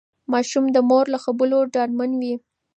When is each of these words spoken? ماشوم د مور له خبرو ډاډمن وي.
ماشوم 0.31 0.65
د 0.75 0.77
مور 0.89 1.05
له 1.13 1.19
خبرو 1.25 1.59
ډاډمن 1.73 2.11
وي. 2.21 2.33